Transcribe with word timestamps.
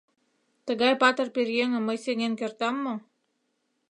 —Тыгай 0.65 0.93
патыр 1.01 1.27
пӧръеҥым 1.35 1.83
мый 1.85 1.97
сеҥен 2.05 2.33
кертам 2.39 2.75
мо? 2.83 2.95